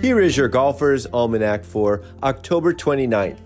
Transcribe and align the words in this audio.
Here 0.00 0.18
is 0.18 0.34
your 0.34 0.48
Golfer's 0.48 1.06
Almanac 1.12 1.62
for 1.62 2.02
October 2.22 2.72
29th. 2.72 3.36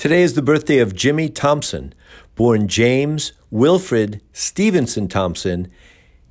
Today 0.00 0.22
is 0.22 0.34
the 0.34 0.42
birthday 0.42 0.78
of 0.78 0.96
Jimmy 0.96 1.28
Thomson, 1.28 1.94
born 2.34 2.66
James 2.66 3.32
Wilfred 3.52 4.20
Stevenson 4.32 5.06
Thomson 5.06 5.70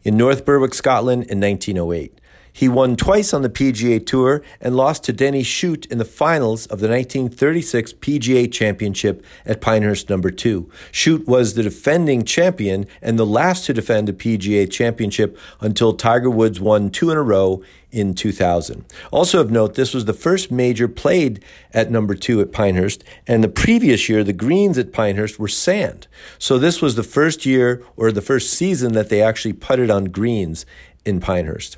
in 0.04 0.18
North 0.18 0.44
Berwick, 0.44 0.74
Scotland 0.74 1.24
in 1.28 1.40
1908. 1.40 2.20
He 2.56 2.70
won 2.70 2.96
twice 2.96 3.34
on 3.34 3.42
the 3.42 3.50
PGA 3.50 4.06
Tour 4.06 4.44
and 4.62 4.78
lost 4.78 5.04
to 5.06 5.14
Denny 5.14 5.42
Shute 5.42 5.88
in 5.88 5.98
the 5.98 6.06
finals 6.06 6.68
of 6.68 6.80
the 6.80 6.88
1936 6.88 7.94
PGA 7.94 8.52
Championship 8.52 9.26
at 9.44 9.60
Pinehurst 9.60 10.08
Number 10.08 10.30
2. 10.30 10.70
Shute 10.92 11.28
was 11.28 11.56
the 11.56 11.64
defending 11.64 12.24
champion 12.24 12.86
and 13.02 13.18
the 13.18 13.26
last 13.26 13.66
to 13.66 13.74
defend 13.74 14.08
a 14.08 14.14
PGA 14.14 14.70
Championship 14.70 15.36
until 15.62 15.94
Tiger 15.94 16.30
Woods 16.30 16.62
won 16.62 16.92
two 16.92 17.10
in 17.10 17.18
a 17.18 17.24
row 17.24 17.64
in 17.94 18.16
2000. 18.16 18.84
Also 19.12 19.40
of 19.40 19.52
note, 19.52 19.76
this 19.76 19.94
was 19.94 20.06
the 20.06 20.14
first 20.14 20.52
major 20.52 20.88
played 20.88 21.44
at 21.74 21.92
number 21.92 22.16
two 22.16 22.42
at 22.42 22.52
Pinehurst, 22.52 23.04
and 23.28 23.44
the 23.44 23.50
previous 23.50 24.10
year, 24.10 24.24
the 24.24 24.34
greens 24.34 24.78
at 24.78 24.92
Pinehurst 24.92 25.40
were 25.40 25.48
sand. 25.48 26.08
So 26.40 26.58
this 26.58 26.82
was 26.82 26.96
the 26.96 27.04
first 27.04 27.46
year 27.46 27.84
or 27.96 28.12
the 28.12 28.22
first 28.22 28.52
season 28.52 28.94
that 28.94 29.10
they 29.10 29.22
actually 29.22 29.54
putted 29.54 29.92
on 29.92 30.06
greens 30.06 30.66
in 31.06 31.20
Pinehurst. 31.20 31.78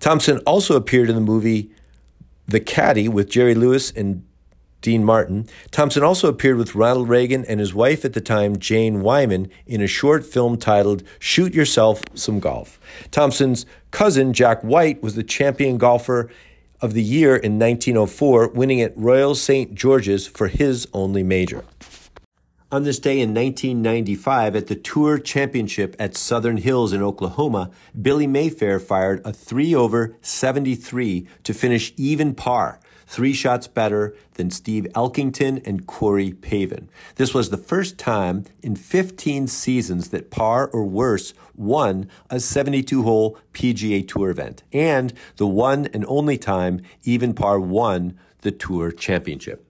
Thomson 0.00 0.38
also 0.40 0.76
appeared 0.76 1.08
in 1.08 1.14
the 1.16 1.20
movie 1.20 1.70
The 2.46 2.60
Caddy 2.60 3.08
with 3.08 3.28
Jerry 3.28 3.54
Lewis 3.54 3.90
and 3.90 4.24
Dean 4.80 5.04
Martin. 5.04 5.48
Thomson 5.70 6.02
also 6.02 6.28
appeared 6.28 6.56
with 6.56 6.74
Ronald 6.74 7.08
Reagan 7.08 7.44
and 7.46 7.60
his 7.60 7.74
wife 7.74 8.04
at 8.04 8.12
the 8.12 8.20
time, 8.20 8.58
Jane 8.58 9.00
Wyman, 9.00 9.50
in 9.66 9.80
a 9.80 9.86
short 9.86 10.24
film 10.24 10.58
titled 10.58 11.02
Shoot 11.18 11.54
Yourself 11.54 12.02
Some 12.14 12.40
Golf. 12.40 12.78
Thomson's 13.10 13.66
cousin, 13.90 14.32
Jack 14.32 14.62
White, 14.62 15.02
was 15.02 15.14
the 15.14 15.24
champion 15.24 15.78
golfer 15.78 16.30
of 16.80 16.92
the 16.92 17.02
year 17.02 17.36
in 17.36 17.58
1904, 17.58 18.48
winning 18.48 18.80
at 18.80 18.96
Royal 18.96 19.34
St. 19.34 19.74
George's 19.74 20.26
for 20.26 20.48
his 20.48 20.86
only 20.92 21.22
major. 21.22 21.64
On 22.72 22.82
this 22.82 22.98
day 22.98 23.20
in 23.20 23.32
1995, 23.32 24.56
at 24.56 24.66
the 24.66 24.74
Tour 24.74 25.18
Championship 25.18 25.94
at 26.00 26.16
Southern 26.16 26.56
Hills 26.56 26.92
in 26.92 27.00
Oklahoma, 27.00 27.70
Billy 28.02 28.26
Mayfair 28.26 28.80
fired 28.80 29.24
a 29.24 29.32
3 29.32 29.72
over 29.72 30.16
73 30.20 31.28
to 31.44 31.54
finish 31.54 31.92
even 31.96 32.34
par, 32.34 32.80
three 33.06 33.32
shots 33.32 33.68
better 33.68 34.16
than 34.34 34.50
Steve 34.50 34.88
Elkington 34.96 35.64
and 35.64 35.86
Corey 35.86 36.32
Pavin. 36.32 36.88
This 37.14 37.32
was 37.32 37.50
the 37.50 37.56
first 37.56 37.98
time 37.98 38.44
in 38.64 38.74
15 38.74 39.46
seasons 39.46 40.08
that 40.08 40.32
par 40.32 40.68
or 40.72 40.82
worse 40.82 41.34
won 41.54 42.10
a 42.30 42.40
72 42.40 43.04
hole 43.04 43.38
PGA 43.52 44.06
Tour 44.08 44.30
event, 44.30 44.64
and 44.72 45.12
the 45.36 45.46
one 45.46 45.86
and 45.94 46.04
only 46.08 46.36
time 46.36 46.80
even 47.04 47.32
par 47.32 47.60
won 47.60 48.18
the 48.40 48.50
Tour 48.50 48.90
Championship. 48.90 49.65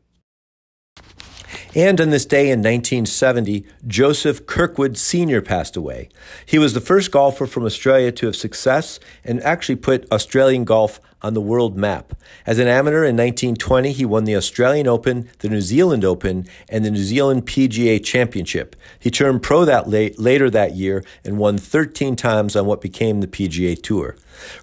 And 1.77 2.01
on 2.01 2.09
this 2.09 2.25
day 2.25 2.45
in 2.45 2.61
1970, 2.61 3.67
Joseph 3.87 4.47
Kirkwood 4.47 4.97
Sr. 4.97 5.43
passed 5.43 5.77
away. 5.77 6.09
He 6.47 6.59
was 6.59 6.73
the 6.73 6.81
first 6.81 7.11
golfer 7.11 7.47
from 7.47 7.67
Australia 7.67 8.11
to 8.13 8.25
have 8.25 8.35
success 8.35 8.99
and 9.23 9.43
actually 9.43 9.77
put 9.77 10.11
Australian 10.11 10.65
golf 10.65 10.99
on 11.22 11.34
the 11.34 11.41
world 11.41 11.77
map. 11.77 12.12
As 12.47 12.59
an 12.59 12.69
amateur 12.69 13.05
in 13.05 13.17
1920, 13.17 13.92
he 13.92 14.05
won 14.05 14.25
the 14.25 14.36
Australian 14.36 14.86
Open, 14.86 15.28
the 15.39 15.48
New 15.48 15.61
Zealand 15.61 16.05
Open, 16.05 16.47
and 16.69 16.84
the 16.84 16.91
New 16.91 17.03
Zealand 17.03 17.47
PGA 17.47 18.03
Championship. 18.05 18.77
He 18.98 19.11
turned 19.11 19.42
pro 19.42 19.64
that 19.64 19.89
late, 19.89 20.19
later 20.19 20.50
that 20.50 20.75
year 20.75 21.05
and 21.25 21.39
won 21.39 21.59
13 21.59 22.17
times 22.17 22.55
on 22.55 22.67
what 22.67 22.81
became 22.81 23.20
the 23.20 23.27
PGA 23.27 23.81
Tour. 23.83 24.17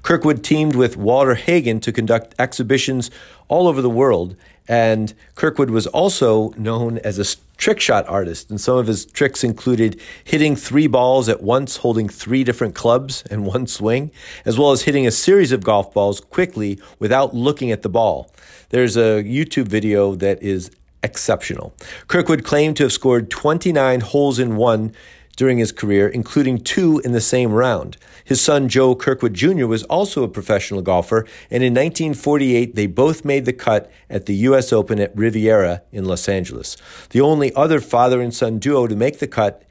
Kirkwood 0.03 0.43
teamed 0.43 0.75
with 0.75 0.97
Walter 0.97 1.35
Hagen 1.35 1.79
to 1.81 1.91
conduct 1.91 2.35
exhibitions 2.37 3.09
all 3.47 3.67
over 3.67 3.81
the 3.81 3.89
world 3.89 4.36
and 4.67 5.13
Kirkwood 5.36 5.69
was 5.69 5.87
also 5.87 6.49
known 6.52 6.97
as 6.99 7.19
a 7.19 7.25
trick 7.58 7.80
shot 7.80 8.08
artist, 8.08 8.49
and 8.49 8.59
some 8.59 8.77
of 8.77 8.87
his 8.87 9.05
tricks 9.05 9.43
included 9.43 9.99
hitting 10.23 10.55
three 10.55 10.87
balls 10.87 11.30
at 11.30 11.41
once, 11.41 11.77
holding 11.77 12.09
three 12.09 12.43
different 12.43 12.75
clubs 12.75 13.23
and 13.30 13.45
one 13.53 13.67
swing, 13.67 14.11
as 14.45 14.58
well 14.58 14.71
as 14.71 14.83
hitting 14.83 15.08
a 15.08 15.11
series 15.11 15.52
of 15.52 15.63
golf 15.63 15.93
balls 15.93 16.19
quickly 16.19 16.80
without 16.99 17.36
looking 17.36 17.71
at 17.71 17.81
the 17.81 17.89
ball. 17.89 18.31
There's 18.69 18.97
a 18.97 19.23
YouTube 19.23 19.67
video 19.67 20.15
that 20.15 20.42
is 20.42 20.71
exceptional. 21.03 21.75
Kirkwood 22.08 22.43
claimed 22.43 22.77
to 22.77 22.83
have 22.83 22.93
scored 22.93 23.30
29 23.30 23.99
holes 24.02 24.39
in 24.39 24.55
one 24.55 24.93
during 25.36 25.58
his 25.58 25.71
career, 25.71 26.08
including 26.08 26.60
two 26.60 26.99
in 26.99 27.11
the 27.11 27.21
same 27.21 27.52
round. 27.52 27.98
His 28.23 28.42
son 28.42 28.70
Joe 28.70 28.95
Kirkwood 28.95 29.33
Jr. 29.33 29.66
was 29.66 29.83
also 29.83 30.23
a 30.23 30.27
professional 30.27 30.82
golfer, 30.82 31.26
and 31.49 31.64
in 31.64 31.73
1948 31.73 32.76
they 32.76 32.88
both 32.88 33.26
made 33.26 33.45
the 33.45 33.54
cut 33.54 33.92
at 34.10 34.26
the 34.26 34.36
U.S. 34.36 34.72
Open 34.72 34.99
at 34.99 35.16
Riviera 35.16 35.82
in 35.92 36.05
Los 36.05 36.30
Angeles. 36.30 36.77
The 37.10 37.22
only 37.22 37.54
other 37.55 37.80
father 37.80 38.22
and 38.22 38.33
son 38.33 38.60
duo 38.60 38.88
to 38.88 38.95
make 38.95 39.20
the 39.20 39.27
cut 39.27 39.64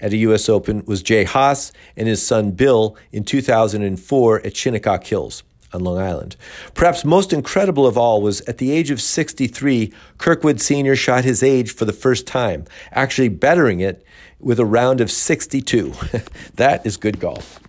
at 0.00 0.12
a 0.12 0.16
U.S. 0.18 0.48
Open 0.48 0.84
was 0.86 1.02
Jay 1.02 1.24
Haas 1.24 1.72
and 1.96 2.08
his 2.08 2.26
son 2.26 2.52
Bill 2.52 2.96
in 3.12 3.24
2004 3.24 4.46
at 4.46 4.56
Shinnecock 4.56 5.04
Hills 5.04 5.42
on 5.72 5.84
Long 5.84 5.98
Island. 5.98 6.36
Perhaps 6.74 7.04
most 7.04 7.32
incredible 7.32 7.86
of 7.86 7.96
all 7.96 8.20
was 8.22 8.40
at 8.42 8.58
the 8.58 8.72
age 8.72 8.90
of 8.90 9.00
63, 9.00 9.92
Kirkwood 10.18 10.60
Sr. 10.60 10.96
shot 10.96 11.24
his 11.24 11.42
age 11.42 11.72
for 11.72 11.84
the 11.84 11.92
first 11.92 12.26
time, 12.26 12.64
actually 12.92 13.28
bettering 13.28 13.80
it 13.80 14.04
with 14.38 14.58
a 14.58 14.64
round 14.64 15.00
of 15.00 15.10
62. 15.10 15.94
that 16.54 16.84
is 16.84 16.96
good 16.96 17.20
golf. 17.20 17.60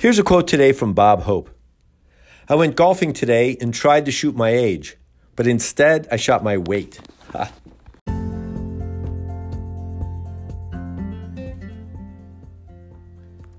Here's 0.00 0.18
a 0.18 0.22
quote 0.22 0.48
today 0.48 0.72
from 0.72 0.92
Bob 0.92 1.22
Hope. 1.22 1.50
I 2.48 2.54
went 2.54 2.74
golfing 2.74 3.12
today 3.12 3.56
and 3.60 3.72
tried 3.72 4.06
to 4.06 4.10
shoot 4.10 4.34
my 4.34 4.50
age, 4.50 4.96
but 5.36 5.46
instead 5.46 6.08
I 6.10 6.16
shot 6.16 6.42
my 6.42 6.56
weight. 6.56 6.98